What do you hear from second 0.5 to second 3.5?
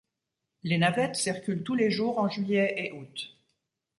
Les navettes circulent tous les jours en juillet et août.